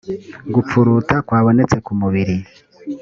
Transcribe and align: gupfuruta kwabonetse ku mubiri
gupfuruta 0.53 1.15
kwabonetse 1.27 1.77
ku 1.85 1.91
mubiri 1.99 2.35